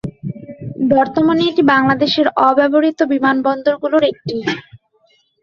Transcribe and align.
বর্তমানে 0.91 1.43
এটি 1.47 1.63
বাংলাদেশের 1.73 2.27
অব্যবহৃত 2.47 2.99
বিমানবন্দরগুলির 3.11 4.03
একটি। 4.11 4.35